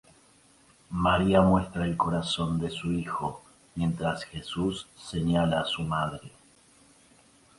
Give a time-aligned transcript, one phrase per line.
[1.05, 3.43] María muestra el corazón de su hijo
[3.75, 6.31] mientras Jesús señala a su madre.